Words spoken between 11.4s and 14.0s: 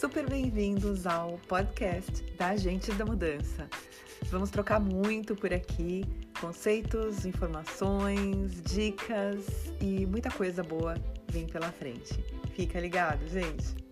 pela frente. Fica ligado, gente!